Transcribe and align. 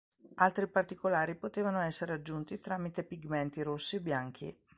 Altri 0.37 0.65
particolari 0.65 1.35
potevano 1.35 1.77
essere 1.79 2.13
aggiunti 2.13 2.59
tramite 2.59 3.03
pigmenti 3.03 3.61
rossi 3.61 3.97
o 3.97 4.01
bianchi. 4.01 4.59